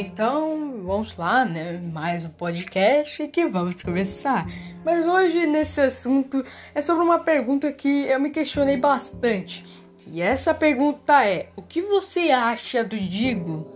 [0.00, 1.78] Então, vamos lá, né?
[1.92, 4.46] Mais um podcast que vamos começar.
[4.82, 6.42] Mas hoje, nesse assunto,
[6.74, 9.62] é sobre uma pergunta que eu me questionei bastante.
[10.06, 13.70] E essa pergunta é: O que você acha do Digo?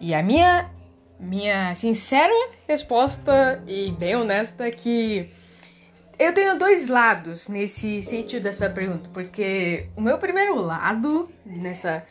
[0.00, 0.70] E a minha,
[1.18, 2.32] minha sincera
[2.68, 5.28] resposta, e bem honesta, é que
[6.16, 9.10] eu tenho dois lados nesse sentido dessa pergunta.
[9.12, 12.04] Porque o meu primeiro lado nessa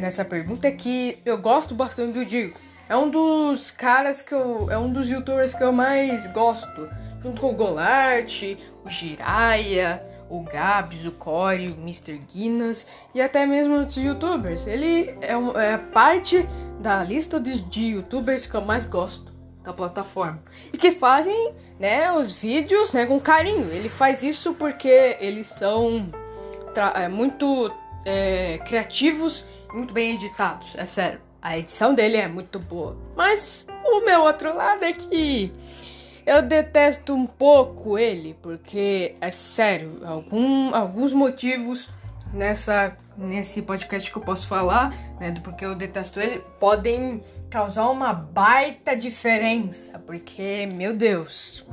[0.00, 2.56] nessa pergunta é que eu gosto bastante do Digo.
[2.88, 4.70] É um dos caras que eu.
[4.70, 6.88] É um dos youtubers que eu mais gosto.
[7.22, 8.42] Junto com o Golart,
[8.84, 12.18] o Jiraya, o Gabs, o Core, o Mr.
[12.18, 14.66] Guinness e até mesmo outros youtubers.
[14.66, 16.46] Ele é, um, é parte
[16.80, 20.42] da lista de, de youtubers que eu mais gosto da plataforma.
[20.72, 23.70] E que fazem né, os vídeos né, com carinho.
[23.72, 26.10] Ele faz isso porque eles são
[26.94, 27.72] é, muito
[28.04, 31.20] é, criativos muito bem editados, é sério.
[31.40, 32.96] A edição dele é muito boa.
[33.16, 35.52] Mas o meu outro lado é que
[36.24, 41.90] eu detesto um pouco ele, porque é sério, algum, alguns motivos
[42.32, 47.90] nessa nesse podcast que eu posso falar, né, do porquê eu detesto ele, podem causar
[47.90, 51.66] uma baita diferença, porque meu Deus,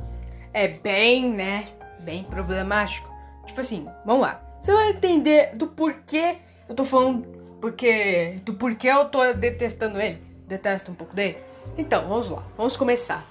[0.53, 1.69] é bem, né,
[2.01, 3.09] bem problemático.
[3.45, 4.41] Tipo assim, vamos lá.
[4.59, 10.21] Você vai entender do porquê eu tô falando porque do porquê eu tô detestando ele.
[10.47, 11.37] Detesto um pouco dele.
[11.77, 12.43] Então, vamos lá.
[12.57, 13.25] Vamos começar.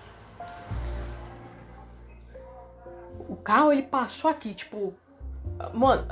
[3.29, 4.95] O carro ele passou aqui, tipo,
[5.75, 6.07] mano,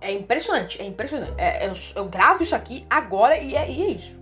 [0.00, 1.34] é impressionante, é impressionante.
[1.36, 4.18] É, eu, eu, gravo isso aqui agora e é, e é isso.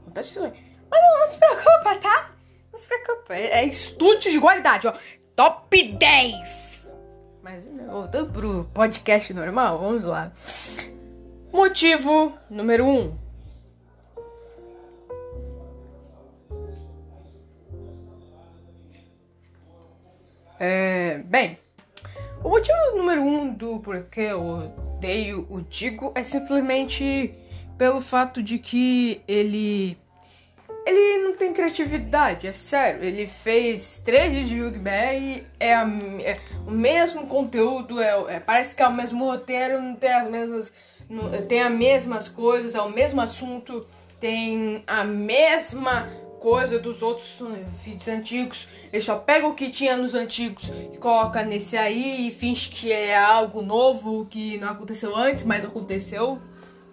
[0.00, 0.40] Acontece isso.
[0.40, 2.30] Mas não, não se preocupa, tá?
[2.72, 3.34] Não se preocupa.
[3.34, 4.94] É, é estúdio de qualidade, ó.
[5.36, 6.90] Top 10!
[7.42, 10.32] Mas, voltando pro podcast normal, vamos lá.
[11.52, 12.88] Motivo número 1.
[12.88, 13.18] Um.
[20.60, 21.58] É, bem,
[22.44, 27.34] o motivo número um do porquê eu odeio o Digo é simplesmente
[27.78, 29.98] pelo fato de que ele
[30.86, 33.02] ele não tem criatividade, é sério.
[33.02, 38.86] Ele fez três de RugBR, é, é, o mesmo conteúdo, é, é, parece que é
[38.86, 40.72] o mesmo roteiro, não tem as mesmas
[41.48, 43.86] tem as mesmas coisas, é o mesmo assunto,
[44.20, 47.42] tem a mesma coisa dos outros
[47.84, 48.68] vídeos antigos.
[48.92, 52.92] Ele só pega o que tinha nos antigos e coloca nesse aí e finge que
[52.92, 56.40] é algo novo que não aconteceu antes, mas aconteceu.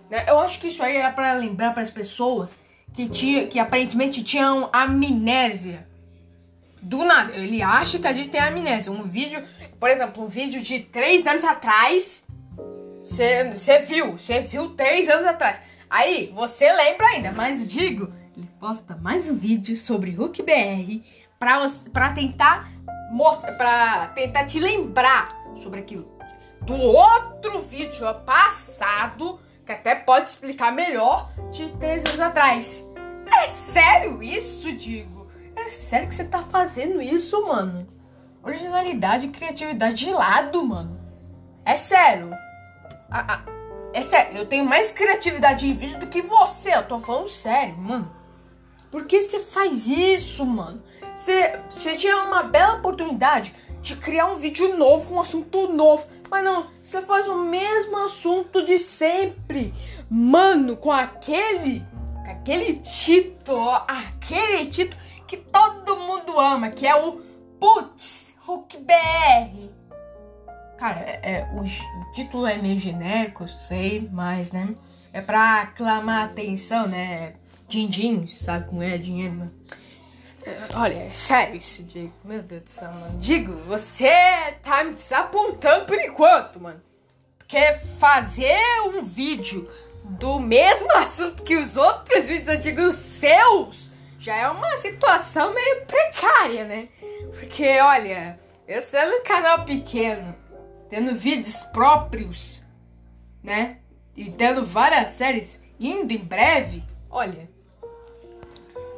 [0.09, 0.25] Né?
[0.27, 2.49] Eu acho que isso aí era para lembrar para as pessoas
[2.93, 5.87] que tinha, que aparentemente tinham amnésia.
[6.81, 8.91] Do nada, ele acha que a gente tem amnésia.
[8.91, 9.43] Um vídeo,
[9.79, 12.23] por exemplo, um vídeo de três anos atrás
[13.07, 15.59] você viu, você viu três anos atrás.
[15.89, 21.03] Aí, você lembra ainda, mas digo, ele posta mais um vídeo sobre Hulk BR
[21.39, 22.69] pra, pra tentar
[23.09, 26.11] mostrar, pra tentar te lembrar sobre aquilo.
[26.61, 32.85] Do outro vídeo passado, que até pode explicar melhor, de três anos atrás.
[33.41, 35.27] É sério isso, digo?
[35.55, 37.87] É sério que você tá fazendo isso, mano?
[38.43, 40.99] Originalidade e criatividade de lado, mano.
[41.65, 42.31] É sério.
[43.09, 43.43] Ah, ah,
[43.93, 46.75] é sério, eu tenho mais criatividade em vídeo do que você.
[46.75, 48.11] Eu tô falando sério, mano.
[48.91, 50.81] Por que você faz isso, mano?
[51.15, 56.05] Você, você tinha uma bela oportunidade de criar um vídeo novo, um assunto novo.
[56.29, 59.73] Mas não, você faz o mesmo assunto de sempre.
[60.09, 61.85] Mano, com aquele.
[62.13, 67.21] Com aquele título, aquele título que todo mundo ama, que é o
[67.59, 69.69] Putz, Hulk BR.
[70.77, 71.63] Cara, é, é, o,
[72.11, 74.75] título é meio genérico, eu sei, mas, né?
[75.11, 77.33] É pra clamar atenção, né?
[77.67, 79.53] Din-din, sabe como é dinheiro, mano?
[80.45, 82.13] É, olha, é sério isso, Diego.
[82.23, 83.17] Meu Deus do céu, mano.
[83.19, 84.07] Digo, você
[84.61, 86.81] tá me desapontando por enquanto, mano.
[87.39, 89.67] Porque fazer um vídeo
[90.03, 96.65] do mesmo assunto que os outros vídeos antigos seus já é uma situação meio precária,
[96.65, 96.87] né?
[97.31, 100.35] Porque, olha, eu sou um canal pequeno
[100.89, 102.63] tendo vídeos próprios,
[103.43, 103.77] né?
[104.15, 107.49] E tendo várias séries indo em breve, olha.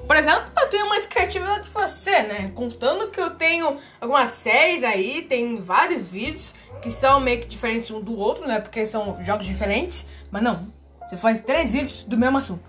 [0.07, 2.51] Por exemplo, eu tenho mais criatividade que você, né?
[2.55, 7.91] Contando que eu tenho algumas séries aí, tem vários vídeos que são meio que diferentes
[7.91, 8.59] um do outro, né?
[8.59, 10.05] Porque são jogos diferentes.
[10.31, 10.67] Mas não,
[11.07, 12.63] você faz três vídeos do mesmo assunto.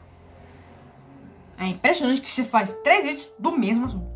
[1.58, 4.10] É impressionante que você faz três vídeos do mesmo assunto.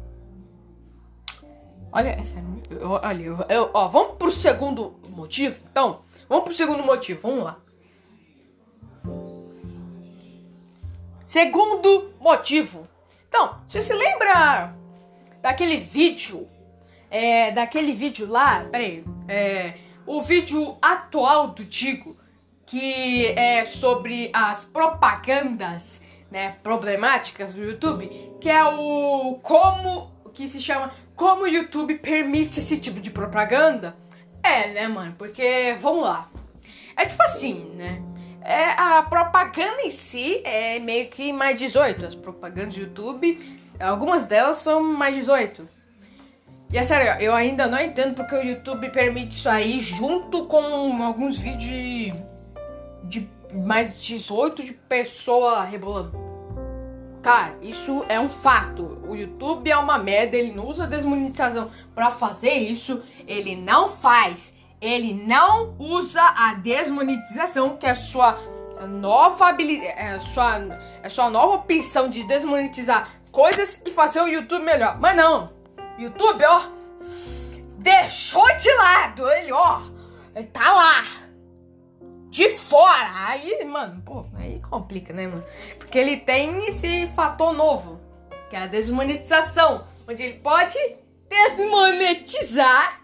[1.97, 2.61] Olha, é sério.
[2.69, 5.61] Eu, olha, eu, eu, ó, vamos pro segundo motivo?
[5.71, 7.21] Então, vamos pro segundo motivo.
[7.23, 7.61] Vamos lá.
[11.25, 12.89] Segundo motivo.
[13.29, 14.75] Então, você se lembra
[15.41, 16.49] daquele vídeo?
[17.09, 19.75] É, daquele vídeo lá, peraí, é,
[20.05, 22.17] o vídeo atual do Digo,
[22.67, 28.09] que é sobre as propagandas, né, problemáticas do YouTube,
[28.41, 33.97] que é o como, que se chama como o YouTube permite esse tipo de propaganda.
[34.43, 36.31] É, né, mano, porque, vamos lá,
[36.97, 38.03] é tipo assim, né,
[38.45, 42.05] é, a propaganda em si é meio que mais 18.
[42.05, 43.41] As propagandas do YouTube,
[43.81, 45.67] algumas delas são mais 18.
[46.71, 51.03] E é sério, eu ainda não entendo porque o YouTube permite isso aí junto com
[51.03, 52.13] alguns vídeos de,
[53.05, 56.24] de mais 18 de pessoa rebolando.
[57.25, 59.01] Cara, isso é um fato.
[59.09, 61.71] O YouTube é uma merda, ele não usa desmonetização.
[61.95, 64.53] Para fazer isso, ele não faz.
[64.79, 68.39] Ele não usa a desmonetização, que é a sua
[68.87, 70.59] nova habilidade, é sua,
[71.03, 75.01] é sua nova opção de desmonetizar coisas e fazer o YouTube melhor.
[75.01, 75.51] Mas não,
[75.99, 76.65] YouTube, ó,
[77.79, 79.81] deixou de lado, ele, ó,
[80.37, 81.03] ele tá lá,
[82.35, 83.29] de fora.
[83.29, 85.45] Aí, mano, pô, aí complica, né, mano?
[85.79, 88.01] Porque ele tem esse fator novo,
[88.51, 90.77] que é a desmonetização, onde ele pode
[91.29, 93.03] desmonetizar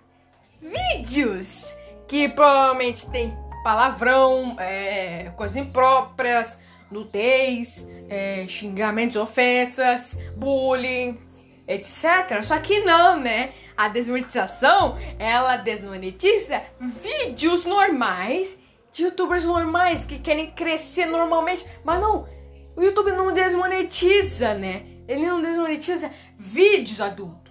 [0.60, 1.64] vídeos
[2.08, 3.32] que provavelmente tem
[3.62, 6.58] palavrão, é, coisas impróprias,
[6.90, 11.20] nudez, é, xingamentos, ofensas, bullying,
[11.68, 12.42] etc.
[12.42, 13.52] Só que não, né?
[13.76, 18.58] A desmonetização, ela desmonetiza vídeos normais
[19.00, 22.28] youtubers normais que querem crescer normalmente, mas não,
[22.76, 24.86] o YouTube não desmonetiza, né?
[25.08, 27.50] Ele não desmonetiza vídeos adultos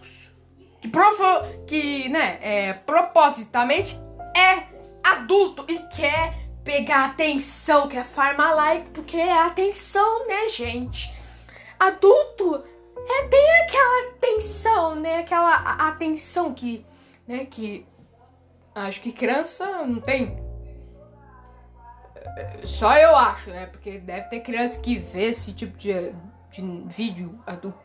[0.82, 1.24] que, provo
[1.68, 4.00] que né, é, propositamente
[4.36, 4.68] é
[5.04, 11.12] adulto e quer pegar atenção, quer farmar like, porque é atenção, né, gente?
[11.80, 12.64] Adulto
[12.98, 15.20] é, tem aquela atenção, né?
[15.20, 16.86] Aquela atenção que,
[17.28, 17.86] né, que
[18.76, 20.38] acho que criança não tem.
[22.64, 23.68] Só eu acho, né?
[23.72, 25.94] Porque deve ter criança que vê esse tipo de,
[26.52, 27.78] de vídeo adulto.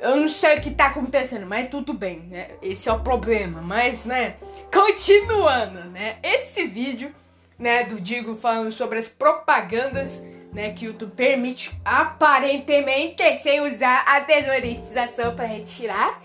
[0.00, 2.48] Eu não sei o que tá acontecendo, mas tudo bem, né?
[2.60, 3.62] Esse é o problema.
[3.62, 4.36] Mas, né?
[4.72, 6.18] Continuando, né?
[6.22, 7.14] Esse vídeo,
[7.58, 10.22] né, do Digo falando sobre as propagandas,
[10.52, 16.20] né, que o YouTube permite aparentemente sem usar a desmonetização para retirar.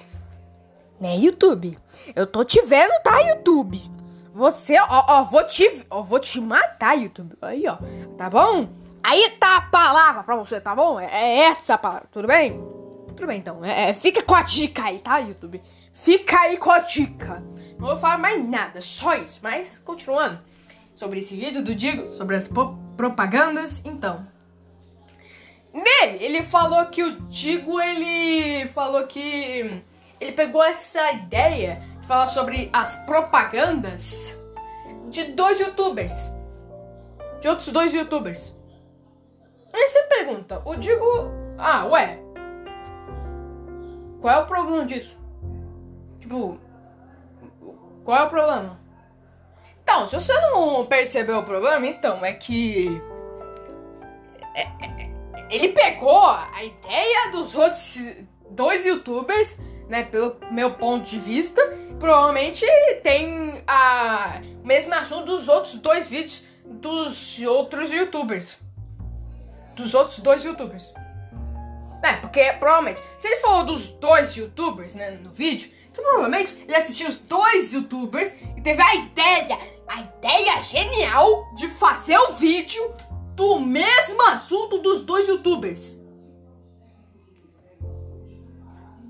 [1.00, 1.78] Né, YouTube?
[2.16, 3.82] Eu tô te vendo, tá, YouTube?
[4.40, 7.36] Você, ó, ó, vou te, ó, vou te matar, YouTube.
[7.42, 7.76] Aí, ó,
[8.18, 8.70] tá bom?
[9.04, 10.98] Aí tá a palavra pra você, tá bom?
[10.98, 12.54] É, é essa a palavra, tudo bem?
[13.08, 13.66] Tudo bem, então.
[13.66, 15.62] É, é, fica com a dica aí, tá, YouTube?
[15.92, 17.44] Fica aí com a dica.
[17.78, 19.42] Não vou falar mais nada, só isso.
[19.44, 20.40] Mas, continuando
[20.96, 22.50] sobre esse vídeo do Digo, sobre as
[22.96, 24.26] propagandas, então.
[25.74, 29.84] Nele, ele falou que o Digo, ele falou que
[30.18, 34.36] ele pegou essa ideia de falar sobre as propagandas
[35.10, 36.32] de dois youtubers.
[37.40, 38.52] De outros dois youtubers.
[39.72, 41.06] Aí você pergunta, o Digo.
[41.56, 42.20] Ah, ué,
[44.20, 45.16] qual é o problema disso?
[46.20, 46.60] Tipo,
[48.04, 48.80] qual é o problema?
[49.84, 53.00] Então, se você não percebeu o problema, então é que.
[54.56, 55.12] É, é,
[55.52, 58.04] ele pegou a ideia dos outros
[58.50, 60.04] dois youtubers, né?
[60.04, 61.62] Pelo meu ponto de vista,
[62.00, 62.66] provavelmente
[63.04, 68.58] tem a, o mesmo assunto dos outros dois vídeos dos outros youtubers.
[69.76, 70.94] Dos outros dois youtubers.
[72.04, 76.76] É, porque provavelmente, se ele falou dos dois youtubers, né, no vídeo, então provavelmente ele
[76.76, 82.96] assistiu os dois youtubers e teve a ideia, a ideia genial de fazer o vídeo
[83.36, 85.99] do mesmo assunto dos dois youtubers.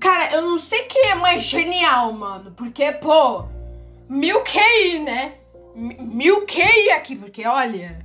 [0.00, 3.44] Cara, eu não sei quem é mais genial, mano, porque, pô,
[4.08, 5.34] mil QI, né?
[5.74, 8.04] Mil QI aqui, porque olha.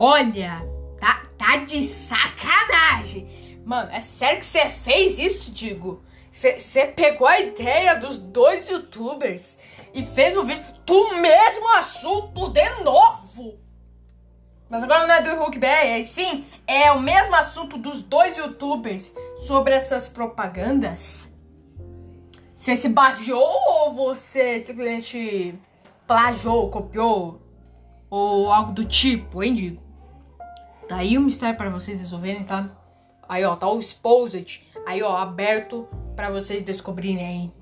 [0.00, 0.66] Olha,
[1.00, 3.62] tá, tá de sacanagem.
[3.64, 6.02] Mano, é sério que você fez isso, digo?
[6.32, 9.58] Você pegou a ideia dos dois youtubers
[9.94, 13.29] e fez o um vídeo do mesmo assunto de novo.
[14.70, 18.36] Mas agora não é do Hulk BR, é sim, é o mesmo assunto dos dois
[18.36, 19.12] youtubers
[19.44, 21.28] sobre essas propagandas.
[22.54, 25.58] Você se baseou ou você simplesmente
[26.06, 27.40] plagiou, copiou
[28.08, 29.82] ou algo do tipo, hein, Digo?
[30.88, 32.70] Tá aí o mistério para vocês resolverem, tá?
[33.28, 34.66] Aí, ó, tá o exposed.
[34.86, 37.52] Aí, ó, aberto para vocês descobrirem aí.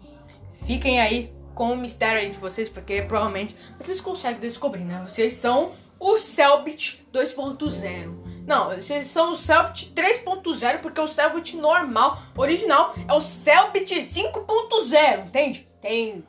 [0.67, 5.05] Fiquem aí com o mistério aí de vocês, porque provavelmente vocês conseguem descobrir, né?
[5.07, 8.29] Vocês são o Selbit 2.0.
[8.47, 15.27] Não, esses são o Cellbit 3.0, porque o Cellbit normal, original, é o Cellbit 5.0,
[15.27, 15.69] entende?
[15.83, 16.25] Tem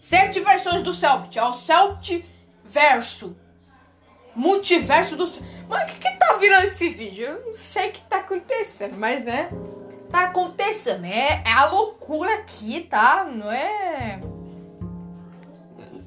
[0.00, 1.38] sete versões do Cellbit.
[1.38, 2.24] É o Cellbit
[2.64, 3.36] Verso.
[4.34, 5.24] Multiverso do...
[5.68, 7.26] Mano, o que que tá virando esse vídeo?
[7.26, 9.50] Eu não sei o que tá acontecendo, mas, né?
[10.10, 11.04] Tá acontecendo.
[11.04, 13.24] É, é a loucura aqui, tá?
[13.30, 14.20] Não é...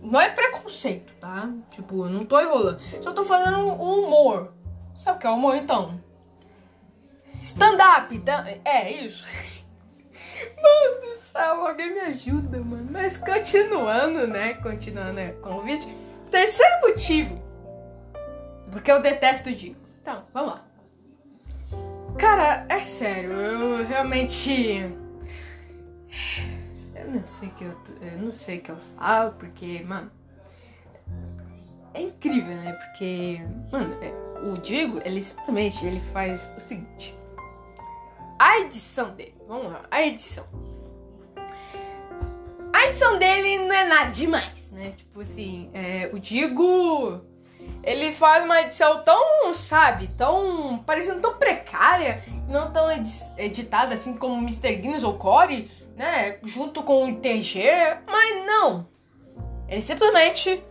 [0.06, 1.50] Não é preconceito, tá?
[1.72, 2.80] Tipo, eu não tô enrolando.
[3.02, 4.54] Só tô fazendo um humor.
[4.96, 6.00] Sabe o que é humor, então?
[7.42, 8.24] Stand-up.
[8.64, 9.26] É, isso.
[10.62, 12.88] Mano do céu, alguém me ajuda, mano.
[12.92, 14.56] Mas continuando, né?
[14.56, 15.90] Continuando né, com o vídeo.
[16.30, 17.42] Terceiro motivo.
[18.72, 19.80] Porque eu detesto o Digo.
[20.02, 20.66] Então, vamos lá.
[22.18, 24.94] Cara, é sério, eu realmente.
[27.06, 30.12] Eu não sei que eu, eu não sei que eu falo, porque, mano.
[31.94, 32.74] É incrível, né?
[32.74, 33.40] Porque,
[33.72, 34.12] mano, é,
[34.44, 37.16] o Diego, ele simplesmente ele faz o seguinte.
[38.40, 40.46] A edição dele, vamos lá, a edição.
[42.74, 44.92] A edição dele não é nada demais, né?
[44.98, 47.22] Tipo assim, é, o Diego,
[47.84, 52.88] ele faz uma edição tão, sabe, tão, parecendo tão precária, não tão
[53.38, 54.76] editada assim como Mr.
[54.76, 56.40] Guinness ou Corey, né?
[56.44, 57.70] Junto com o TG,
[58.08, 58.88] mas não.
[59.68, 60.64] Ele simplesmente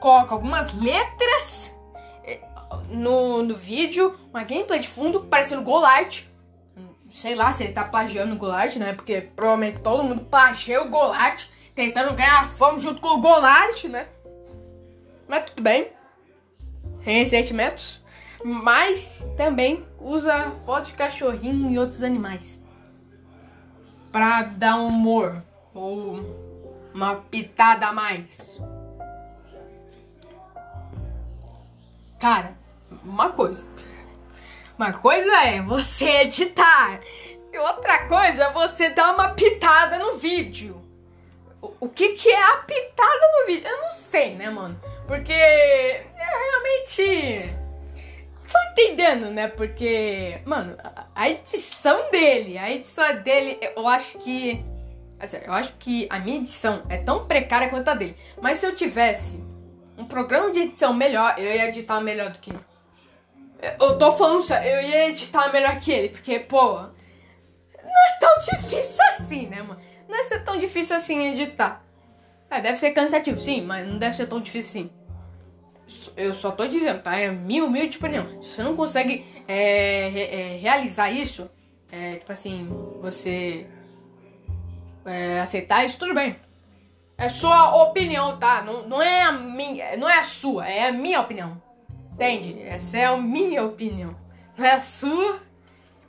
[0.00, 1.72] coloca algumas letras
[2.88, 6.24] no, no vídeo uma gameplay de fundo parecendo Golart.
[7.10, 8.94] Sei lá se ele tá plagiando o Golart, né?
[8.94, 14.06] Porque provavelmente todo mundo plagia o Golart, tentando ganhar fama junto com o Golart, né?
[15.28, 15.92] Mas tudo bem.
[17.04, 18.00] Sem ressentimentos.
[18.42, 22.61] Mas também usa foto de cachorrinho e outros animais.
[24.12, 25.42] Pra dar um humor.
[25.74, 26.20] Ou
[26.94, 28.60] uma pitada a mais.
[32.20, 32.54] Cara,
[33.02, 33.66] uma coisa.
[34.78, 37.00] Uma coisa é você editar.
[37.52, 40.80] E outra coisa é você dar uma pitada no vídeo.
[41.60, 43.68] O, o que, que é a pitada no vídeo?
[43.68, 44.80] Eu não sei, né, mano?
[45.06, 47.61] Porque eu realmente.
[48.72, 49.48] Entendendo, né?
[49.48, 50.76] Porque, mano,
[51.14, 54.64] a edição dele, a edição dele, eu acho que.
[55.46, 58.16] Eu acho que a minha edição é tão precária quanto a dele.
[58.40, 59.38] Mas se eu tivesse
[59.96, 62.60] um programa de edição melhor, eu ia editar melhor do que ele.
[63.80, 68.38] Eu tô falando sério, eu ia editar melhor que ele, porque, pô, não é tão
[68.38, 69.80] difícil assim, né, mano?
[70.08, 71.84] Não deve ser tão difícil assim editar.
[72.50, 74.90] É, deve ser cansativo, sim, mas não deve ser tão difícil assim.
[76.16, 77.16] Eu só tô dizendo, tá?
[77.16, 78.42] É mil, tipo, não.
[78.42, 81.50] Se você não consegue é, é, realizar isso,
[81.90, 82.68] é, tipo assim,
[83.00, 83.66] você
[85.04, 86.36] é, aceitar isso, tudo bem.
[87.18, 88.62] É sua opinião, tá?
[88.62, 91.60] Não, não é a minha, não é a sua, é a minha opinião.
[92.12, 92.62] Entende?
[92.62, 94.14] Essa é a minha opinião.
[94.56, 95.40] Não é a sua.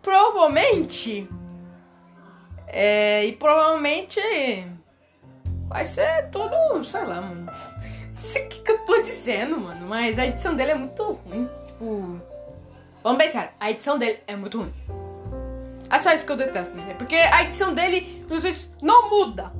[0.01, 1.27] Provavelmente.
[2.67, 4.19] É, e provavelmente.
[5.67, 6.83] Vai ser todo.
[6.83, 7.45] Sei lá, mano.
[8.15, 9.87] Sei o que, que eu tô dizendo, mano.
[9.87, 11.49] Mas a edição dele é muito ruim.
[11.67, 12.21] Tipo.
[13.03, 14.73] Vamos pensar, a edição dele é muito ruim.
[15.89, 16.93] É só isso que eu detesto, né?
[16.95, 18.25] Porque a edição dele,
[18.81, 19.51] não muda.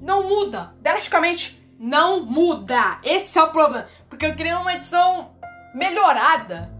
[0.00, 0.72] Não muda.
[0.80, 3.00] Drasticamente não muda.
[3.02, 3.86] Esse é o problema.
[4.08, 5.30] Porque eu criei uma edição
[5.74, 6.70] melhorada,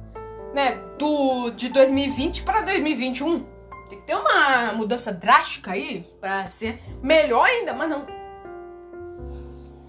[0.55, 3.47] né, do de 2020 para 2021.
[3.89, 8.07] Tem que ter uma mudança drástica aí para ser melhor ainda, mas não.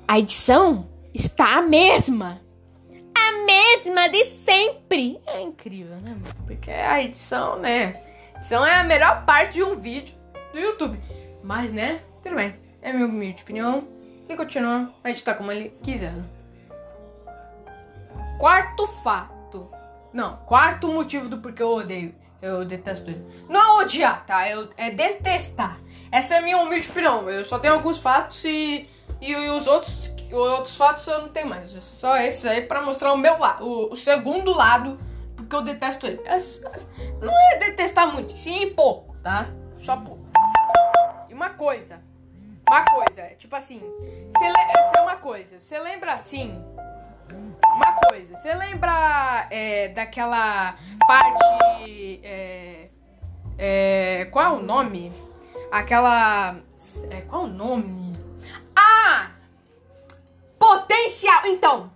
[0.08, 2.42] A edição está a mesma.
[3.16, 5.22] A mesma de sempre.
[5.26, 6.18] É incrível, né?
[6.46, 8.02] Porque a edição, né?
[8.34, 10.16] A edição é a melhor parte de um vídeo
[10.54, 11.00] do YouTube.
[11.44, 12.02] Mas, né?
[12.22, 12.56] Tudo bem.
[12.82, 13.88] É minha humilde opinião.
[14.28, 16.14] E continua a editar como ele quiser.
[18.40, 19.70] Quarto fato.
[20.14, 22.16] Não, quarto motivo do porquê eu odeio.
[22.42, 23.24] Eu detesto ele.
[23.48, 24.50] Não é odiar, tá?
[24.50, 25.80] Eu, é detestar.
[26.12, 27.30] Essa é a minha humilde opinião.
[27.30, 28.90] Eu só tenho alguns fatos e,
[29.22, 31.76] e, e os outros os outros fatos eu não tenho mais.
[31.76, 33.90] É só esses aí pra mostrar o meu lado.
[33.92, 34.98] O, segundo lado,
[35.36, 36.22] porque eu detesto ele.
[37.22, 39.50] Não é detestar muito, sim pouco, tá?
[39.78, 40.26] Só pouco.
[41.30, 42.02] E uma coisa.
[42.70, 43.82] Uma coisa, tipo assim.
[44.36, 45.60] Essa é uma coisa.
[45.60, 46.64] Você lembra assim
[47.76, 50.76] uma coisa, você lembra é, daquela
[51.08, 52.20] parte.
[52.24, 52.90] É,
[53.58, 55.12] é, qual é o nome?
[55.72, 56.58] Aquela.
[57.10, 58.11] É, qual é o nome?
[58.76, 59.32] Ah!
[60.60, 61.46] Potencial!
[61.46, 61.92] Então!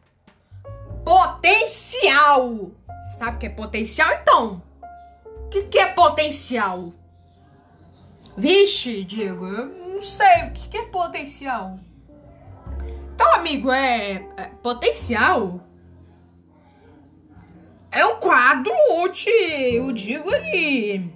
[1.04, 2.72] Potencial!
[3.18, 4.14] Sabe o que é potencial?
[4.22, 4.62] Então!
[5.26, 6.92] O que, que é potencial?
[8.38, 11.80] Vixe, Diego, eu não sei o que, que é potencial.
[13.14, 15.62] Então, amigo, é, é potencial.
[17.92, 19.30] é um quadro onde
[19.80, 21.14] o Digo ele.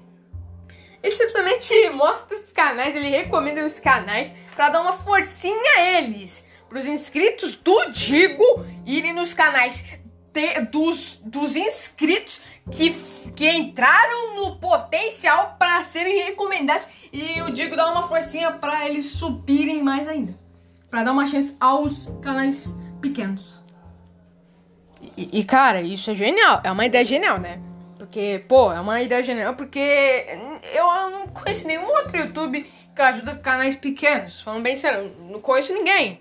[1.02, 6.46] Ele simplesmente mostra os canais, ele recomenda os canais para dar uma forcinha a eles.
[6.68, 9.84] Para os inscritos do Digo irem nos canais
[10.34, 12.42] de, dos, dos inscritos
[12.72, 12.92] que,
[13.36, 16.88] que entraram no potencial para serem recomendados.
[17.12, 20.38] E o Digo dá uma forcinha para eles subirem mais ainda.
[20.90, 23.64] Para dar uma chance aos canais pequenos.
[25.16, 26.62] E, e, cara, isso é genial.
[26.64, 27.60] É uma ideia genial, né?
[28.10, 30.26] Porque, pô, é uma ideia genial porque
[30.74, 34.42] eu não conheço nenhum outro YouTube que ajuda canais pequenos.
[34.42, 36.18] Falando bem sério, não conheço ninguém.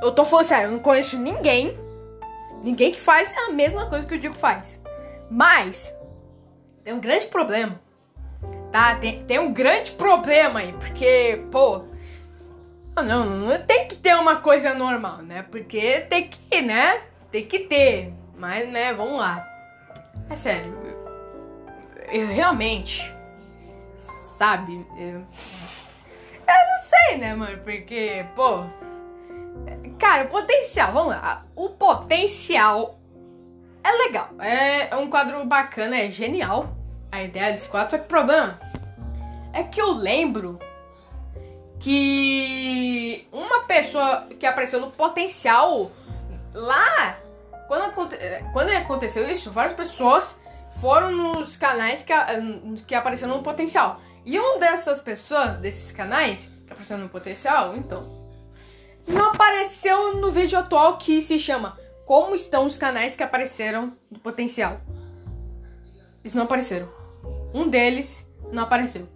[0.00, 1.78] Eu tô falando sério, eu não conheço ninguém.
[2.64, 4.80] Ninguém que faz a mesma coisa que o Digo faz.
[5.30, 5.92] Mas,
[6.82, 7.78] tem um grande problema.
[8.72, 8.94] Tá?
[8.94, 10.72] Tem, tem um grande problema aí.
[10.72, 11.84] Porque, pô.
[12.96, 15.42] Não, não tem que ter uma coisa normal, né?
[15.42, 17.02] Porque tem que, né?
[17.30, 18.10] Tem que ter.
[18.38, 19.57] Mas, né, vamos lá.
[20.30, 20.76] É sério.
[22.10, 23.14] Eu, eu realmente.
[23.98, 24.86] Sabe?
[24.96, 27.58] Eu, eu não sei, né, mano?
[27.58, 28.64] Porque, pô.
[29.98, 31.44] Cara, o potencial, vamos lá.
[31.56, 32.98] O potencial
[33.82, 34.28] é legal.
[34.40, 36.76] É, é um quadro bacana, é genial.
[37.10, 38.60] A ideia desse quadro, só que o problema
[39.52, 40.58] é que eu lembro
[41.80, 45.90] que uma pessoa que apareceu no potencial
[46.52, 47.18] lá,
[47.68, 47.92] quando,
[48.52, 50.38] quando aconteceu isso, várias pessoas
[50.80, 52.12] foram nos canais que,
[52.86, 54.00] que apareceram no potencial.
[54.24, 58.26] E uma dessas pessoas, desses canais, que apareceram no potencial, então,
[59.06, 64.18] não apareceu no vídeo atual que se chama Como estão os canais que apareceram no
[64.18, 64.80] potencial.
[66.22, 66.88] Eles não apareceram.
[67.54, 69.08] Um deles não apareceu.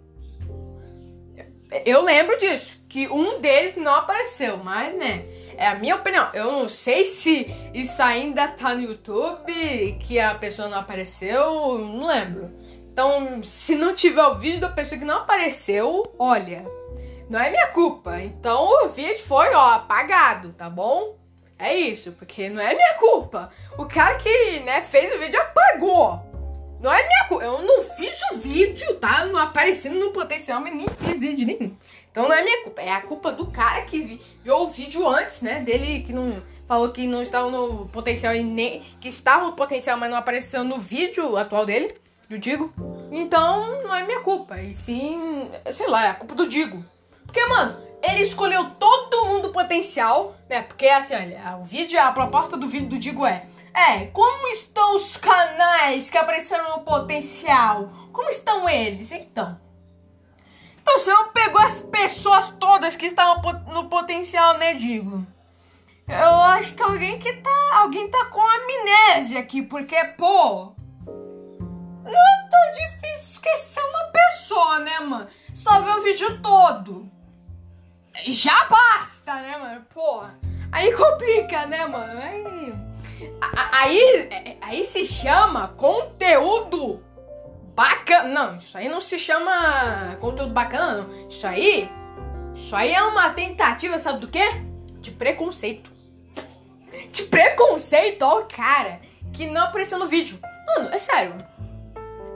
[1.85, 5.25] Eu lembro disso, que um deles não apareceu, mas né,
[5.57, 6.29] é a minha opinião.
[6.33, 12.05] Eu não sei se isso ainda tá no YouTube, que a pessoa não apareceu, não
[12.05, 12.51] lembro.
[12.91, 16.65] Então, se não tiver o vídeo da pessoa que não apareceu, olha,
[17.29, 18.21] não é minha culpa.
[18.21, 21.17] Então o vídeo foi, ó, apagado, tá bom?
[21.57, 23.49] É isso, porque não é minha culpa.
[23.77, 26.21] O cara que, né, fez o vídeo apagou.
[26.79, 27.45] Não é minha culpa.
[27.45, 29.25] Eu não fiz o vídeo, tá?
[29.25, 31.77] Não aparecendo no potencial, mas nem fiz vídeo nenhum.
[32.13, 32.81] Então não é minha culpa.
[32.83, 35.61] É a culpa do cara que viu o vídeo antes, né?
[35.61, 39.97] Dele que não falou que não estava no potencial e nem que estava no potencial,
[39.97, 41.91] mas não apareceu no vídeo atual dele.
[42.29, 42.71] Eu digo.
[43.11, 44.61] Então não é minha culpa.
[44.61, 46.85] E sim, sei lá, é a culpa do Digo.
[47.25, 50.61] Porque, mano, ele escolheu todo mundo potencial, né?
[50.61, 53.47] Porque assim, olha, o vídeo, a proposta do vídeo do Digo é.
[53.73, 57.89] É, como estão os canais que apareceram no potencial?
[58.11, 59.11] Como estão eles?
[59.11, 59.62] Então.
[60.83, 65.25] Então você não pegou as pessoas todas que estavam no potencial, né, Digo?
[66.07, 67.77] Eu acho que alguém que tá.
[67.77, 70.73] Alguém tá com amnésia aqui, porque, pô.
[71.07, 75.27] Não é tão difícil esquecer uma pessoa, né, mano?
[75.55, 77.13] Só ver o vídeo todo
[78.25, 79.85] já basta, né, mano?
[79.93, 80.23] Pô,
[80.71, 82.19] aí complica, né, mano?
[82.21, 82.73] Aí,
[83.71, 87.03] aí, aí se chama conteúdo
[87.75, 88.29] bacana.
[88.29, 91.27] Não, isso aí não se chama conteúdo bacana, não.
[91.27, 91.89] Isso aí,
[92.53, 94.43] isso aí é uma tentativa, sabe do quê?
[94.99, 95.91] De preconceito.
[97.11, 98.99] De preconceito, ó, cara,
[99.33, 100.39] que não apareceu no vídeo.
[100.67, 101.35] Mano, é sério.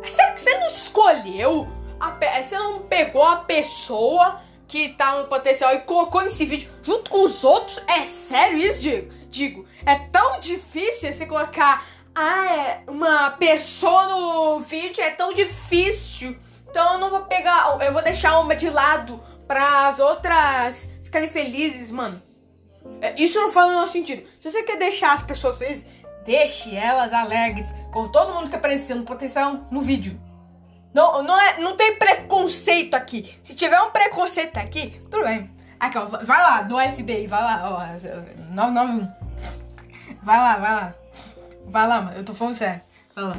[0.04, 1.68] É sério que você não escolheu,
[2.00, 7.10] a, você não pegou a pessoa que tá no potencial e colocou nesse vídeo junto
[7.10, 7.82] com os outros?
[7.88, 9.18] É sério isso, digo?
[9.30, 11.86] Digo, é tão difícil você colocar
[12.18, 16.36] ah, é uma pessoa no vídeo, é tão difícil.
[16.68, 21.30] Então eu não vou pegar, eu vou deixar uma de lado para as outras ficarem
[21.30, 22.22] felizes, mano.
[23.02, 24.28] É, isso não faz o menor sentido.
[24.42, 25.86] Se você quer deixar as pessoas felizes,
[26.26, 30.20] deixe elas alegres, com todo mundo que apareceu no potencial no vídeo.
[30.94, 33.40] Não, não, é, não tem preconceito aqui.
[33.44, 35.52] Se tiver um preconceito aqui, tudo bem.
[35.80, 39.08] Aqui, ó, vai lá, no FBI, vai lá, ó, 991.
[40.24, 40.96] Vai lá, vai lá.
[41.68, 42.82] Vai lá, mano, eu tô falando sério.
[43.16, 43.38] Vai lá.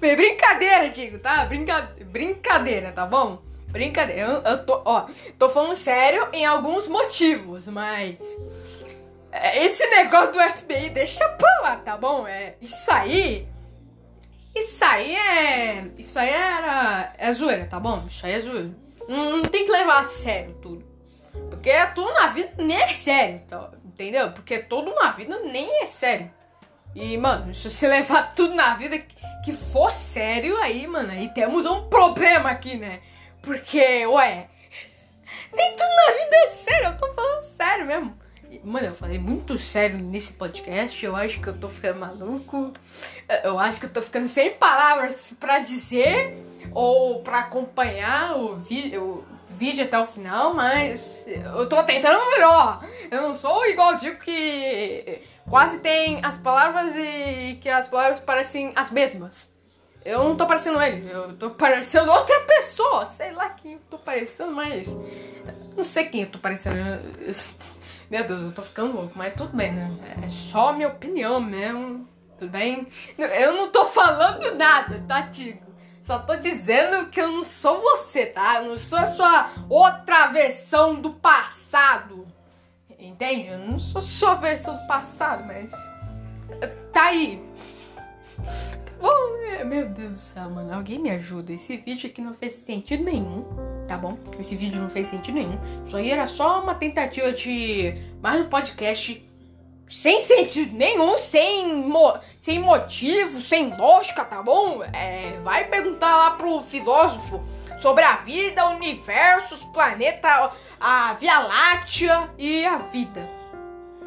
[0.00, 1.44] Brincadeira, Digo, tá?
[1.44, 1.94] Brinca...
[2.06, 3.40] Brincadeira, tá bom?
[3.68, 4.20] Brincadeira.
[4.20, 5.06] Eu, eu tô, ó,
[5.38, 8.38] tô falando sério em alguns motivos, mas.
[9.30, 12.26] É, esse negócio do FBI deixa pra lá, tá bom?
[12.26, 13.48] É, isso aí
[14.54, 15.90] isso aí é.
[15.96, 17.12] Isso aí era.
[17.16, 18.04] É zoeira, tá bom?
[18.06, 18.70] Isso aí é zoeira.
[19.08, 20.84] Não, não tem que levar a sério tudo.
[21.50, 23.70] Porque tudo na vida nem é sério, tá?
[23.84, 24.32] entendeu?
[24.32, 26.30] Porque tudo na vida nem é sério.
[26.94, 28.98] E, mano, se você levar tudo na vida
[29.44, 33.00] que, for sério, aí, mano, aí temos um problema aqui, né?
[33.40, 34.48] Porque, ué,
[35.52, 38.22] nem tudo na vida é sério, eu tô falando sério mesmo.
[38.62, 41.02] Mano, eu falei muito sério nesse podcast.
[41.02, 42.72] Eu acho que eu tô ficando maluco.
[43.42, 46.36] Eu acho que eu tô ficando sem palavras para dizer
[46.70, 52.84] ou para acompanhar o vídeo, vídeo até o final, mas eu tô tentando melhor.
[53.10, 58.72] Eu não sou igual digo que quase tem as palavras e que as palavras parecem
[58.74, 59.50] as mesmas.
[60.04, 63.06] Eu não tô parecendo ele, eu tô parecendo outra pessoa.
[63.06, 64.88] Sei lá quem eu tô parecendo, mas.
[65.76, 66.76] Não sei quem eu tô parecendo.
[68.10, 69.90] Meu Deus, eu tô ficando louco, mas tudo bem, né?
[70.22, 72.06] É só minha opinião mesmo.
[72.36, 72.86] Tudo bem?
[73.16, 75.71] Eu não tô falando nada, tá, Tigo?
[76.02, 78.56] Só tô dizendo que eu não sou você, tá?
[78.56, 82.26] Eu não sou a sua outra versão do passado.
[82.98, 83.48] Entende?
[83.48, 85.72] Eu não sou só a versão do passado, mas.
[86.92, 87.40] Tá aí.
[89.00, 90.74] Oh, meu Deus do céu, mano.
[90.74, 91.52] Alguém me ajuda.
[91.52, 93.44] Esse vídeo aqui não fez sentido nenhum,
[93.86, 94.18] tá bom?
[94.40, 95.58] Esse vídeo não fez sentido nenhum.
[95.84, 99.24] Isso aí era só uma tentativa de mais um podcast
[99.92, 104.82] sem sentido nenhum, sem, mo sem motivo, sem lógica, tá bom?
[104.82, 107.42] É, vai perguntar lá pro filósofo
[107.76, 109.68] sobre a vida, o universo, os
[110.80, 113.28] a Via Láctea e a vida.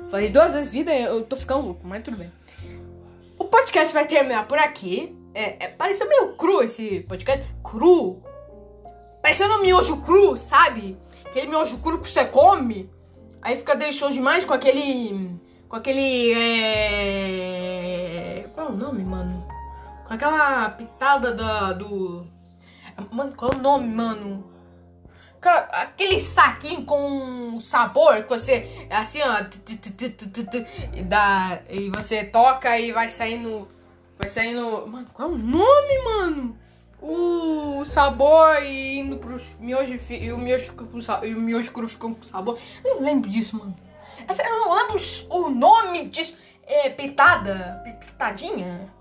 [0.10, 2.32] Falei duas vezes vida, eu tô ficando louco, mas tudo bem.
[3.38, 5.16] O podcast vai terminar por aqui.
[5.36, 7.46] É, é, pareceu meio cru esse podcast.
[7.64, 8.24] Cru.
[9.22, 10.98] Parecendo um miojo cru, sabe?
[11.26, 12.90] Aquele miojo cru que você come.
[13.42, 15.35] Aí fica delicioso demais com aquele.
[15.70, 16.34] Com aquele.
[16.34, 17.66] É...
[18.54, 19.46] Qual é o nome, mano?
[20.06, 22.28] Com aquela pitada da, do.
[23.12, 24.56] Mano, qual é o nome, mano?
[25.50, 29.46] aquele saquinho com sabor que você assim ó
[31.04, 33.68] dá, e você toca e vai saindo
[34.18, 36.58] vai saindo mano qual é o nome mano
[37.02, 40.74] o sabor e indo pro miojo e o miojo
[41.24, 43.76] e o miojo cru fica com sabor eu não lembro disso mano
[44.28, 44.96] eu não lembro
[45.30, 46.36] o nome disso
[46.68, 48.94] é pitada pitadinha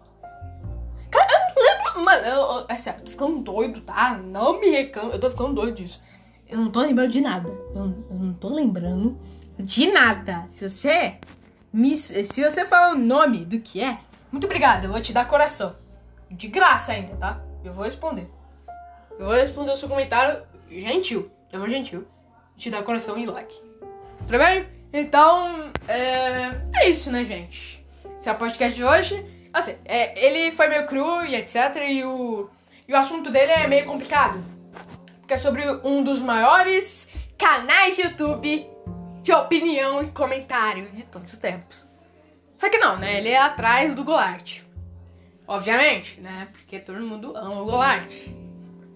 [1.14, 2.04] Cara, eu não lembro.
[2.04, 4.18] Mano, eu, eu, é sério, eu tô ficando doido, tá?
[4.18, 6.00] Não me reclamo, eu tô ficando doido disso.
[6.48, 7.48] Eu não tô lembrando de nada.
[7.48, 9.18] Eu, eu, não tô lembrando
[9.56, 10.46] de nada.
[10.50, 11.18] Se você
[11.72, 13.98] me, se você falar o nome do que é,
[14.30, 14.84] muito obrigado.
[14.84, 15.76] Eu vou te dar coração.
[16.28, 17.40] De graça ainda, tá?
[17.64, 18.28] Eu vou responder.
[19.18, 21.30] Eu vou responder o seu comentário gentil.
[21.52, 22.04] Eu vou gentil.
[22.56, 23.62] Te dar coração e like.
[24.26, 24.83] Tudo bem?
[24.96, 27.84] Então, é, é isso, né, gente?
[28.16, 29.48] Esse é o podcast de hoje.
[29.52, 31.56] Assim, é, ele foi meio cru e etc.
[31.88, 32.48] E o,
[32.86, 34.54] e o assunto dele é meio complicado
[35.26, 38.70] que é sobre um dos maiores canais de YouTube
[39.22, 41.84] de opinião e comentário de todos os tempos.
[42.56, 43.18] Só que não, né?
[43.18, 44.60] Ele é atrás do Golart.
[45.46, 46.48] Obviamente, né?
[46.52, 48.08] Porque todo mundo ama o Golart.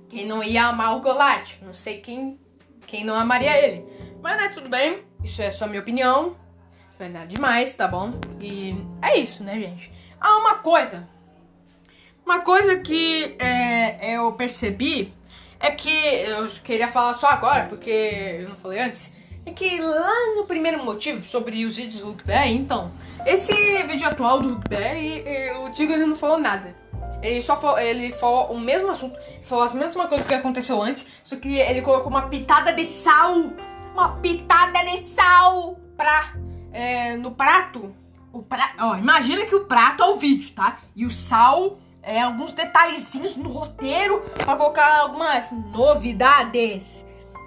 [0.09, 1.57] Quem não ia amar o Golart?
[1.61, 2.39] Não sei quem,
[2.87, 3.85] quem não amaria ele.
[4.23, 4.49] Mas, né?
[4.55, 5.08] Tudo bem.
[5.22, 6.37] Isso é só minha opinião.
[6.98, 8.12] Não é nada demais, tá bom?
[8.40, 9.92] E é isso, né, gente?
[10.20, 11.09] Ah, uma coisa.
[12.24, 15.14] Uma coisa que é, eu percebi
[15.61, 19.12] é que eu queria falar só agora, porque eu não falei antes.
[19.46, 22.92] É que lá no primeiro motivo sobre os vídeos do Hulkberry, então,
[23.24, 23.54] esse
[23.85, 25.24] vídeo atual do Hulkberry,
[25.64, 26.76] o Tigo ele não falou nada.
[27.22, 31.07] Ele só falou, ele falou o mesmo assunto, falou as mesmas coisas que aconteceu antes,
[31.24, 33.52] só que ele colocou uma pitada de sal,
[33.99, 36.33] uma pitada de sal pra,
[36.73, 37.95] é, no prato.
[38.33, 40.79] O pra, ó, imagina que o prato é o vídeo, tá?
[40.95, 47.05] E o sal é, alguns detalhezinhos no roteiro para colocar algumas novidades.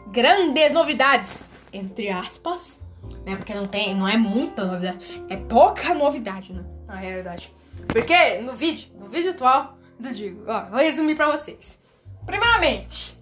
[0.08, 2.80] Grandes novidades, entre aspas.
[3.26, 3.36] Né?
[3.36, 5.26] Porque não tem, não é muita novidade.
[5.30, 6.66] É pouca novidade, né?
[6.86, 7.54] Na realidade.
[7.88, 11.80] Porque no vídeo, no vídeo atual do Digo, ó, vou resumir pra vocês.
[12.26, 13.18] Primeiramente,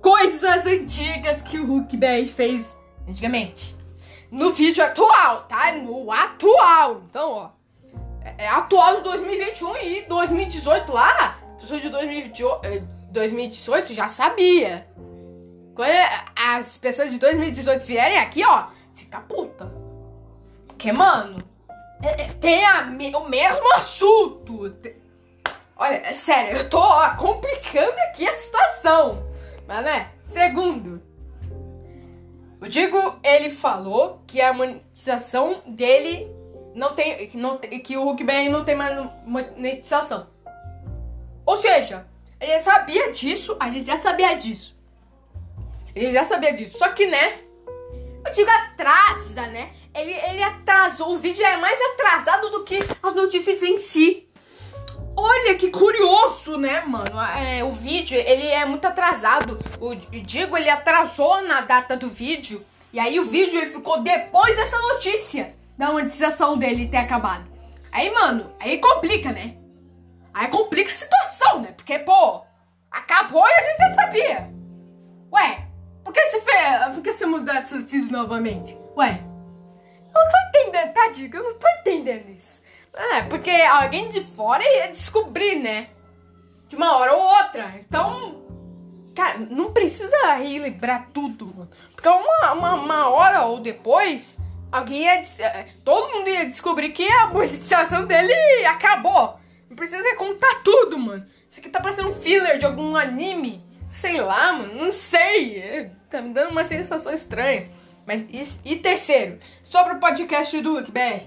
[0.00, 2.76] coisas antigas que o Hulk BR fez
[3.08, 3.76] antigamente.
[4.30, 5.72] No vídeo atual, tá?
[5.72, 7.02] No atual.
[7.08, 7.58] Então, ó
[8.36, 14.86] é, é atual de 2021 e 2018 lá, pessoas de 2018 já sabia.
[15.74, 15.90] Quando
[16.48, 19.72] as pessoas de 2018 vierem aqui, ó, fica puta.
[20.66, 21.38] Porque, mano,
[22.02, 24.74] é, é, tem a, o mesmo assunto.
[25.76, 29.27] Olha, sério, eu tô ó, complicando aqui a situação.
[29.68, 31.02] Mas, né, segundo,
[32.58, 36.26] o Digo, ele falou que a monetização dele
[36.74, 40.26] não tem, não, que o Hulk não tem mais monetização.
[41.44, 42.06] Ou seja,
[42.40, 44.74] ele sabia disso, a gente já sabia disso.
[45.94, 46.78] Ele já sabia disso.
[46.78, 47.40] Só que, né?
[48.24, 49.72] Eu digo atrasa, né?
[49.94, 51.12] Ele, ele atrasou.
[51.12, 54.27] O vídeo é mais atrasado do que as notícias em si.
[55.20, 57.20] Olha que curioso, né, mano?
[57.20, 59.58] É, o vídeo, ele é muito atrasado.
[59.80, 64.54] O Digo, ele atrasou na data do vídeo E aí o vídeo ele ficou depois
[64.54, 67.44] dessa notícia da monetização dele ter acabado.
[67.90, 69.56] Aí, mano, aí complica, né?
[70.32, 71.72] Aí complica a situação, né?
[71.72, 72.44] Porque, pô,
[72.88, 74.50] acabou e a gente já sabia.
[75.32, 75.66] Ué,
[76.04, 76.94] por que você fez.
[76.94, 78.78] Por que você mudou essa notícia novamente?
[78.96, 81.36] Ué, eu não tô entendendo, tá, Digo?
[81.38, 82.57] Eu não tô entendendo isso.
[82.94, 85.88] É, porque alguém de fora ia descobrir, né?
[86.68, 87.74] De uma hora ou outra.
[87.78, 88.44] Então,
[89.14, 91.68] cara, não precisa relembrar tudo.
[91.94, 94.36] Porque uma, uma, uma hora ou depois,
[94.70, 95.22] alguém ia.
[95.38, 98.34] É, todo mundo ia descobrir que a monetização dele
[98.66, 99.38] acabou.
[99.68, 101.26] Não precisa contar tudo, mano.
[101.48, 103.64] Isso aqui tá parecendo filler de algum anime.
[103.90, 104.74] Sei lá, mano.
[104.74, 105.90] Não sei.
[106.10, 107.70] Tá me dando uma sensação estranha.
[108.06, 111.26] Mas e, e terceiro, sobre o podcast do Hulk BR.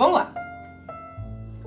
[0.00, 0.32] Vamos lá.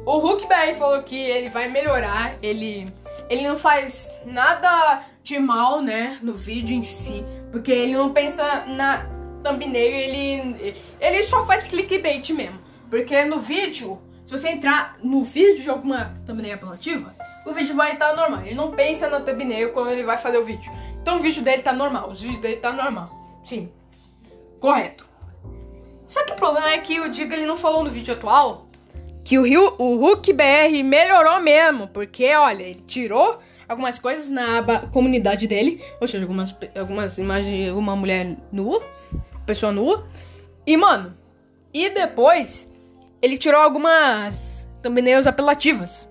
[0.07, 2.91] O Hulk BR falou que ele vai melhorar, ele
[3.29, 8.65] ele não faz nada de mal, né, no vídeo em si, porque ele não pensa
[8.65, 9.05] na
[9.43, 12.59] thumbnail, ele ele só faz clickbait mesmo.
[12.89, 17.15] Porque no vídeo, se você entrar no vídeo de alguma thumbnail apelativa,
[17.45, 18.41] o vídeo vai estar normal.
[18.41, 20.71] Ele não pensa na thumbnail quando ele vai fazer o vídeo.
[20.99, 23.11] Então o vídeo dele tá normal, os vídeos dele tá normal.
[23.43, 23.71] Sim.
[24.59, 25.12] Correto.
[26.05, 28.67] Só que o problema é que o Diga ele não falou no vídeo atual
[29.23, 34.59] que o, Rio, o Hulk BR melhorou mesmo, porque olha, ele tirou algumas coisas na
[34.59, 38.83] aba comunidade dele, ou seja, algumas, algumas imagens de uma mulher nua,
[39.45, 40.05] pessoa nua,
[40.67, 41.17] e mano,
[41.73, 42.69] e depois
[43.21, 46.07] ele tirou algumas thumbnails apelativas,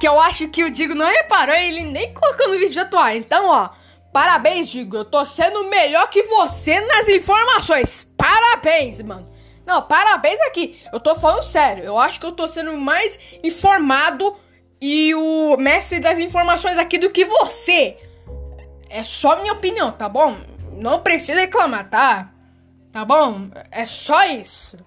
[0.00, 3.48] que eu acho que o Digo não reparou, ele nem colocou no vídeo atual, então
[3.48, 3.70] ó,
[4.12, 4.96] Parabéns, Digo.
[4.96, 8.05] Eu tô sendo melhor que você nas informações.
[8.16, 9.28] Parabéns, mano.
[9.66, 10.80] Não, parabéns aqui.
[10.92, 11.84] Eu tô falando sério.
[11.84, 14.36] Eu acho que eu tô sendo mais informado
[14.80, 17.96] e o mestre das informações aqui do que você.
[18.88, 20.36] É só minha opinião, tá bom?
[20.72, 22.32] Não precisa reclamar, tá?
[22.92, 23.48] Tá bom?
[23.70, 24.78] É só isso.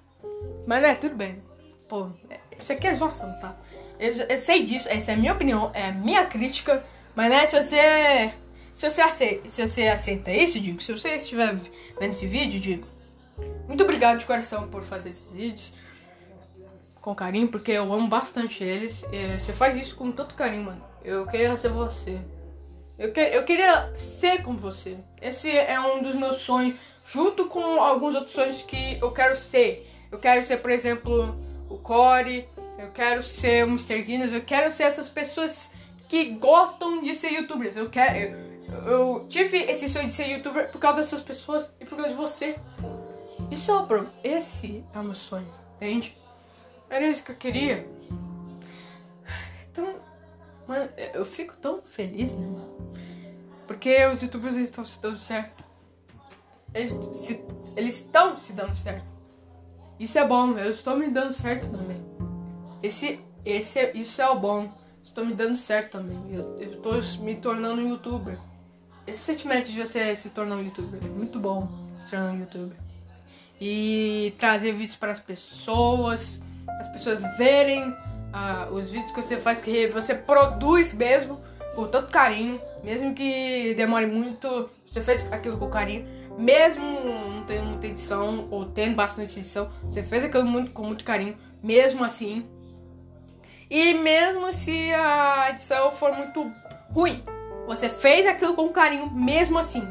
[0.66, 1.44] Mas né, tudo bem.
[1.88, 2.10] Pô,
[2.58, 3.58] isso aqui é zoação, tá?
[4.00, 6.84] Eu, eu sei disso, essa é a minha opinião, é a minha crítica.
[7.16, 8.34] Mas né, se você
[8.76, 11.54] se você aceita, se você aceita isso, digo, se você estiver
[12.00, 12.88] vendo esse vídeo, digo,
[13.68, 15.74] muito obrigado de coração por fazer esses vídeos
[17.02, 19.06] com carinho, porque eu amo bastante eles.
[19.38, 20.84] Você faz isso com tanto carinho, mano.
[21.04, 22.20] Eu queria ser você.
[22.98, 24.98] Eu, que, eu queria ser como você.
[25.22, 26.76] Esse é um dos meus sonhos,
[27.06, 29.90] junto com alguns outros sonhos que eu quero ser.
[30.12, 32.50] Eu quero ser, por exemplo, o Corey.
[32.78, 34.02] Eu quero ser o Mr.
[34.02, 34.34] Guinness.
[34.34, 35.70] Eu quero ser essas pessoas
[36.08, 37.78] que gostam de ser youtubers.
[37.78, 38.50] Eu quero
[38.86, 42.16] eu tive esse sonho de ser youtuber por causa dessas pessoas e por causa de
[42.16, 42.56] você.
[43.52, 44.08] Isso é o.
[44.24, 46.18] Esse é o meu sonho, entende?
[46.90, 47.88] Era isso que eu queria.
[49.72, 49.96] Então,
[50.68, 52.94] mano, eu fico tão feliz, né, mano?
[53.68, 55.64] Porque os youtubers estão se dando certo.
[56.74, 59.06] Eles, se, eles estão se dando certo.
[60.00, 62.04] Isso é bom, eu estou me dando certo também.
[62.82, 64.72] Esse, esse, é, isso é o bom.
[65.04, 66.34] Estou me dando certo também.
[66.34, 68.40] Eu, eu estou me tornando um youtuber
[69.10, 71.02] esse sentimento de você se tornar um youtuber.
[71.12, 71.68] Muito bom
[72.00, 72.78] se tornar um youtuber.
[73.60, 76.42] E trazer vídeos para as pessoas,
[76.80, 81.42] as pessoas verem uh, os vídeos que você faz, que você produz mesmo,
[81.76, 87.66] com tanto carinho, mesmo que demore muito, você fez aquilo com carinho, mesmo não tendo
[87.66, 92.48] muita edição ou tendo bastante edição, você fez aquilo muito, com muito carinho, mesmo assim.
[93.70, 96.52] E mesmo se a edição for muito
[96.92, 97.24] ruim,
[97.68, 99.88] você fez aquilo com carinho mesmo assim.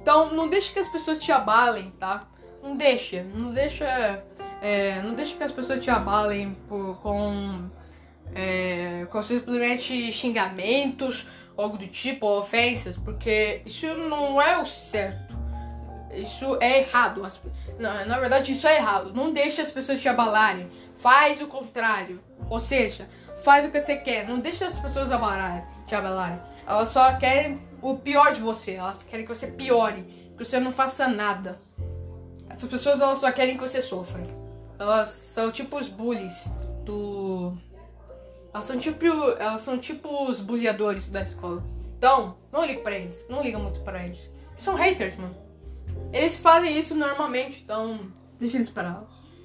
[0.00, 2.28] Então não deixe que as pessoas te abalem, tá?
[2.66, 4.20] Não deixa, não deixa,
[4.60, 7.70] é, não deixa que as pessoas te abalem por, com,
[8.34, 15.36] é, com simplesmente xingamentos, algo do tipo, ofensas, porque isso não é o certo.
[16.12, 17.22] Isso é errado.
[17.78, 19.12] Na, na verdade, isso é errado.
[19.14, 20.68] Não deixe as pessoas te abalarem.
[20.96, 22.20] Faz o contrário.
[22.50, 23.08] Ou seja,
[23.44, 24.26] faz o que você quer.
[24.26, 26.40] Não deixe as pessoas abalarem, te abalarem.
[26.66, 28.72] Elas só querem o pior de você.
[28.72, 30.02] Elas querem que você piore,
[30.36, 31.60] que você não faça nada.
[32.56, 34.22] Essas pessoas elas só querem que você sofra.
[34.78, 36.48] Elas são tipo os bullies
[36.84, 37.54] do.
[38.52, 39.04] Elas são tipo,
[39.38, 41.62] elas são tipo os bullyadores da escola.
[41.98, 43.26] Então, não liga pra eles.
[43.28, 44.30] Não liga muito pra eles.
[44.52, 45.36] Eles são haters, mano.
[46.12, 49.04] Eles fazem isso normalmente, então deixa eles parar.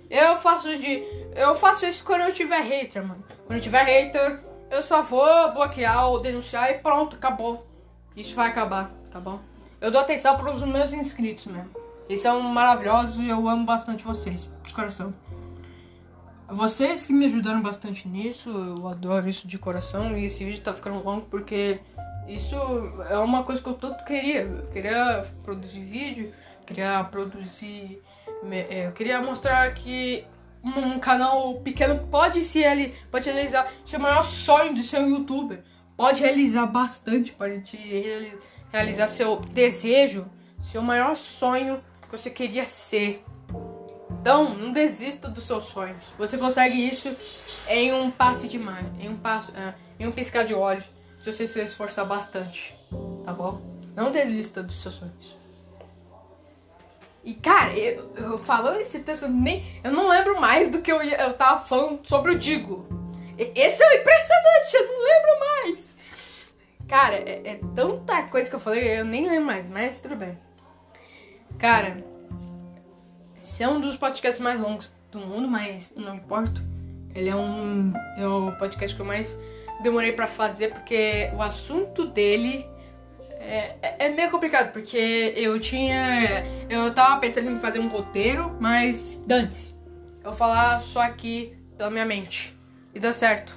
[0.10, 1.04] Eu faço de.
[1.36, 3.24] Eu faço isso quando eu tiver hater, mano.
[3.45, 7.67] Quando eu tiver hater, eu só vou bloquear ou denunciar e pronto, acabou.
[8.15, 9.39] Isso vai acabar, tá bom?
[9.80, 11.71] Eu dou atenção para os meus inscritos mesmo.
[12.10, 15.14] Eles são maravilhosos e eu amo bastante vocês, de coração.
[16.50, 20.18] Vocês que me ajudaram bastante nisso, eu adoro isso de coração.
[20.18, 21.80] E esse vídeo tá ficando longo porque
[22.28, 22.56] isso
[23.10, 24.42] é uma coisa que eu tanto queria.
[24.42, 26.34] Eu queria produzir vídeo,
[26.66, 28.02] Queria produzir.
[28.50, 30.26] É, eu queria mostrar que
[30.64, 35.64] um canal pequeno pode se ele pode realizar seu maior sonho de ser um youtuber.
[35.98, 37.78] Pode realizar bastante, pode te
[38.72, 40.30] realizar seu desejo,
[40.64, 43.24] seu maior sonho que você queria ser.
[44.19, 46.04] Então, não desista dos seus sonhos.
[46.17, 47.15] Você consegue isso
[47.67, 50.84] em um passe de mar, em um passo, uh, em um piscar de olhos,
[51.24, 52.78] se você se esforçar bastante,
[53.24, 53.62] tá bom?
[53.95, 55.38] Não desista dos seus sonhos.
[57.24, 61.02] E cara, eu, eu falando esse texto, nem, eu não lembro mais do que eu,
[61.02, 62.86] eu tava falando sobre o Digo.
[63.38, 65.95] Esse é o impressionante, eu não lembro mais.
[66.88, 70.38] Cara, é, é tanta coisa que eu falei, eu nem lembro mais, mas tudo bem.
[71.62, 71.95] Cara,
[73.39, 76.60] esse é um dos podcasts mais longos do mundo, mas não importa.
[77.13, 79.36] Ele é um é o podcast que eu mais
[79.84, 82.65] demorei para fazer porque o assunto dele
[83.39, 86.43] é, é, meio complicado, porque eu tinha.
[86.67, 89.76] Eu tava pensando em fazer um roteiro, mas Dante,
[90.17, 92.58] eu vou falar só aqui pela minha mente.
[92.91, 93.56] E deu certo.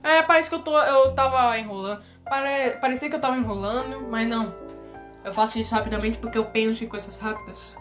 [0.00, 2.04] É, parece que eu, tô, eu tava enrolando.
[2.24, 4.61] Pare, parecia que eu tava enrolando, mas não.
[5.24, 7.74] Eu faço isso rapidamente porque eu penso em coisas rápidas.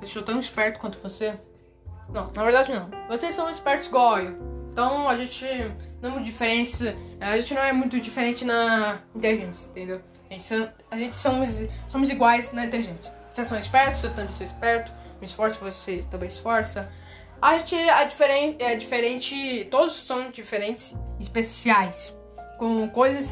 [0.00, 1.38] Eu sou tão esperto quanto você.
[2.08, 2.90] Não, na verdade não.
[3.08, 4.36] Vocês são espertos igual eu.
[4.70, 5.44] Então a gente
[6.00, 6.94] não é diferença.
[7.20, 10.00] A gente não é muito diferente na inteligência, entendeu?
[10.30, 13.12] A gente, a gente somos, somos iguais na inteligência.
[13.28, 14.92] Vocês são espertos, eu também sou esperto.
[15.20, 16.90] Me esforço, você também esforça.
[17.42, 19.68] A gente é diferente, é diferente.
[19.70, 22.14] Todos são diferentes, especiais.
[22.58, 23.28] Com coisas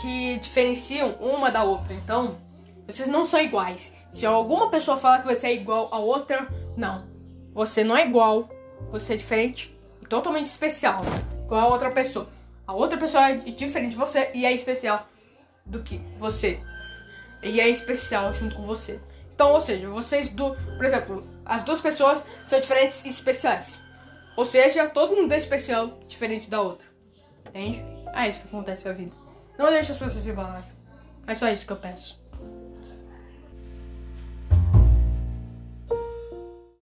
[0.00, 1.92] que diferenciam uma da outra.
[1.92, 2.38] Então,
[2.88, 3.92] vocês não são iguais.
[4.10, 7.06] Se alguma pessoa fala que você é igual a outra, não.
[7.52, 8.48] Você não é igual.
[8.90, 11.02] Você é diferente e totalmente especial.
[11.44, 12.30] Igual a outra pessoa.
[12.66, 15.06] A outra pessoa é diferente de você e é especial
[15.66, 16.60] do que você.
[17.42, 18.98] E é especial junto com você.
[19.34, 23.78] Então, ou seja, vocês do, por exemplo, as duas pessoas são diferentes e especiais.
[24.34, 26.88] Ou seja, todo mundo é especial, diferente da outra.
[27.46, 27.84] Entende?
[28.14, 29.14] É isso que acontece na vida.
[29.58, 30.64] Não deixe as pessoas se embalarem.
[31.26, 32.17] É só isso que eu peço.